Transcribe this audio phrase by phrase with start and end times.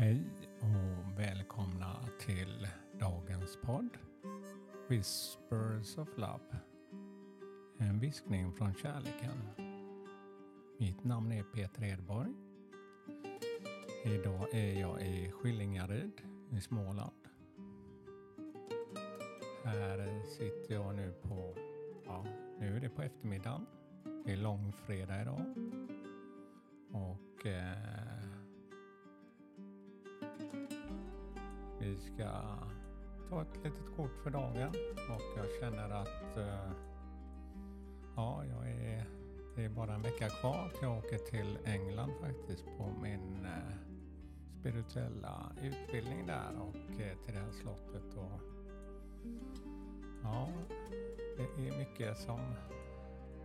[0.00, 0.24] Hej
[0.60, 2.68] och välkomna till
[3.00, 3.98] dagens podd
[4.88, 6.58] Whispers of Love.
[7.78, 9.42] En viskning från kärleken.
[10.78, 12.30] Mitt namn är Peter Edborg.
[14.04, 17.28] Idag är jag i Skillingaryd i Småland.
[19.64, 21.54] Här sitter jag nu på,
[22.06, 22.26] ja,
[22.60, 23.66] nu är det på eftermiddagen.
[24.24, 25.54] Det är långfredag idag.
[26.92, 28.09] Och eh,
[31.80, 32.30] vi ska
[33.28, 34.68] ta ett litet kort för dagen
[35.10, 36.72] och jag känner att eh,
[38.16, 39.04] ja, jag är,
[39.56, 43.76] det är bara en vecka kvar till jag åker till England faktiskt på min eh,
[44.60, 48.16] spirituella utbildning där och eh, till det här slottet.
[48.16, 48.40] Och,
[50.22, 50.48] ja,
[51.36, 52.40] det är mycket som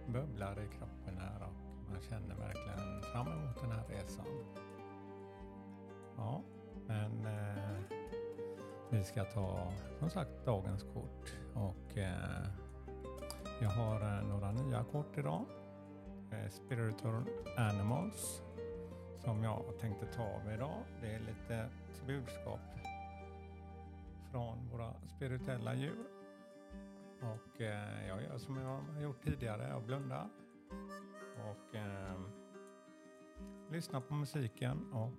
[0.07, 4.25] bubblar i kroppen här och man känner verkligen fram emot den här resan.
[6.17, 6.41] Ja,
[6.87, 8.04] men eh,
[8.89, 12.47] vi ska ta som sagt dagens kort och eh,
[13.61, 15.45] jag har eh, några nya kort idag.
[16.31, 17.23] Eh, Spiritual
[17.57, 18.41] Animals
[19.17, 20.83] som jag tänkte ta av idag.
[21.01, 21.69] Det är lite
[22.07, 22.59] budskap
[24.31, 26.05] från våra spirituella djur.
[27.21, 30.29] Och eh, jag gör som jag har gjort tidigare, jag blundar
[31.35, 32.19] och eh,
[33.71, 35.11] lyssnar på musiken och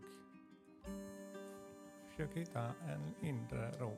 [2.17, 3.92] försöker hitta en inre ro.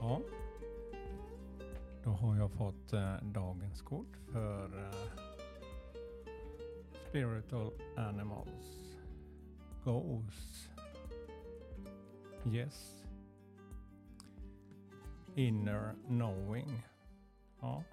[0.00, 0.20] Ja,
[2.04, 4.94] då har jag fått eh, dagens kort för eh,
[7.08, 8.96] Spiritual Animals.
[9.84, 10.68] Goes.
[12.46, 13.01] Yes.
[15.34, 16.82] Inner knowing.
[17.60, 17.84] Ja.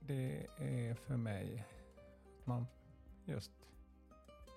[0.00, 1.66] Det är för mig
[2.38, 2.66] att man
[3.24, 3.52] just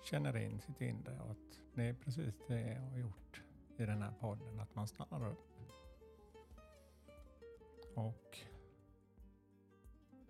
[0.04, 3.42] känner in sitt inre och att det är precis det jag har gjort
[3.76, 4.60] i den här podden.
[4.60, 5.48] Att man stannar upp
[7.94, 8.38] och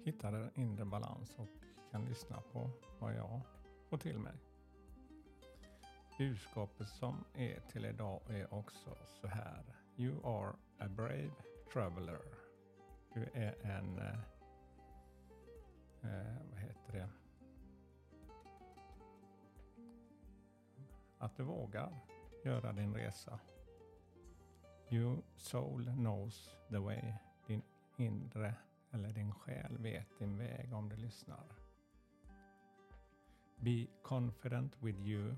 [0.05, 1.49] hittar en inre balans och
[1.91, 3.41] kan lyssna på vad jag
[3.89, 4.35] får till mig.
[6.23, 9.63] Budskapet som är till idag är också så här.
[9.97, 11.33] You are a brave
[11.73, 12.21] traveler.
[13.15, 14.19] Du är en, eh,
[16.03, 17.09] eh, vad heter det?
[21.19, 21.99] Att du vågar
[22.45, 23.41] göra din resa.
[24.91, 27.15] Your soul knows the way.
[27.47, 27.63] Din
[27.97, 28.55] inre
[28.91, 31.45] eller din själ vet din väg om du lyssnar.
[33.57, 35.37] Be confident with you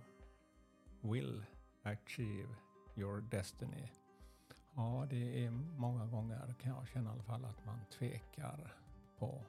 [1.05, 1.43] will
[1.83, 2.49] achieve
[2.97, 3.93] your destiny.
[4.75, 8.75] Ja, det är många gånger kan jag känna i alla fall att man tvekar
[9.19, 9.45] på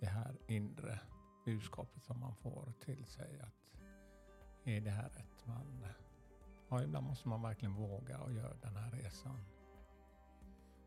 [0.00, 1.00] det här inre
[1.44, 3.40] budskapet som man får till sig.
[3.40, 3.80] att
[4.64, 5.46] Är det här rätt?
[5.46, 5.86] Man,
[6.68, 9.53] ja, ibland måste man verkligen våga och göra den här resan.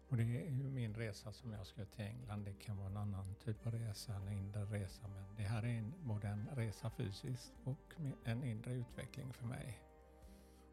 [0.09, 2.45] Och det är ju min resa som jag ska till England.
[2.45, 5.07] Det kan vara en annan typ av resa, en inre resa.
[5.07, 9.79] Men det här är en, både en resa fysiskt och en inre utveckling för mig.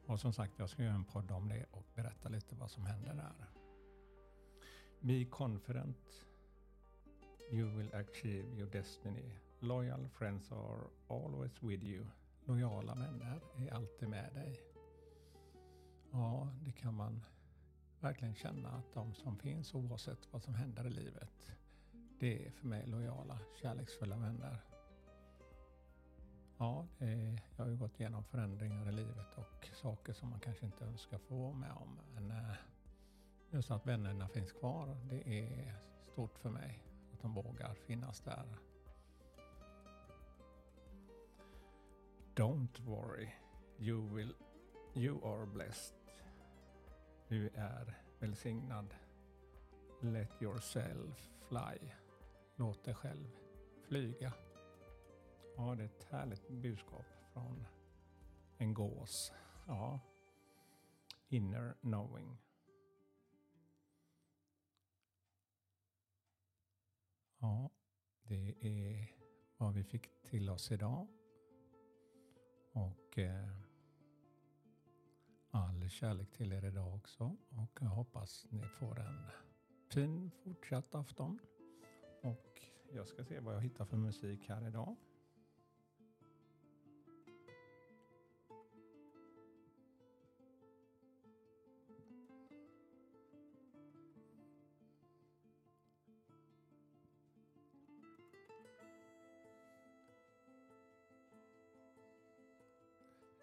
[0.07, 2.87] Och som sagt, jag ska göra en podd om det och berätta lite vad som
[2.87, 3.47] händer där.
[5.01, 6.27] Be confident.
[7.51, 9.31] You will achieve your destiny.
[9.61, 12.07] Loyal friends are always with you.
[12.45, 14.61] Lojala vänner är alltid med dig.
[16.11, 17.25] Ja, det kan man
[18.05, 21.53] verkligen känna att de som finns oavsett vad som händer i livet,
[22.19, 24.59] det är för mig lojala, kärleksfulla vänner.
[26.59, 30.67] Ja, är, jag har ju gått igenom förändringar i livet och saker som man kanske
[30.67, 32.01] inte önskar få vara med om.
[32.15, 32.55] Men eh,
[33.51, 36.83] just att vännerna finns kvar, det är stort för mig.
[37.13, 38.57] Att de vågar finnas där.
[42.35, 43.29] Don't worry,
[43.79, 44.35] you, will,
[44.95, 46.04] you are blessed.
[47.29, 48.95] Du är välsignad.
[50.01, 51.91] Let yourself fly.
[52.57, 53.31] Låt dig själv
[53.83, 54.33] flyga.
[55.57, 57.67] Ja, det är ett härligt budskap från
[58.59, 59.33] en gås.
[59.67, 60.01] Ja.
[61.29, 62.37] Inner knowing.
[67.39, 67.71] Ja,
[68.23, 69.15] det är
[69.57, 71.09] vad vi fick till oss idag.
[72.73, 73.64] Och eh,
[75.55, 79.31] all kärlek till er idag också och jag hoppas ni får en
[79.89, 81.39] fin fortsatt afton.
[82.23, 82.61] Och
[82.93, 84.97] jag ska se vad jag hittar för musik här idag.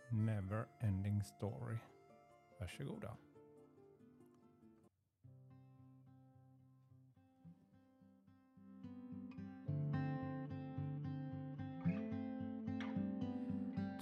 [0.09, 1.77] Never Ending Story.
[2.61, 3.17] Varsågoda.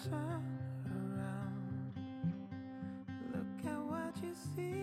[0.04, 0.44] Turn
[0.86, 1.94] around,
[3.34, 4.79] look at what you see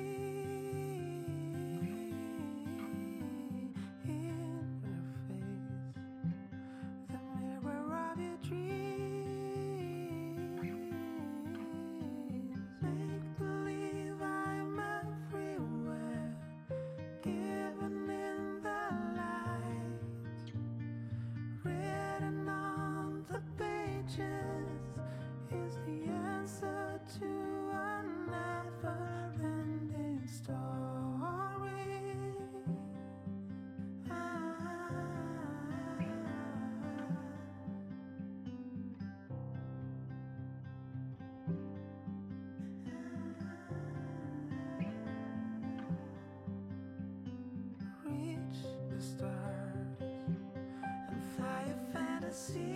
[52.37, 52.76] see.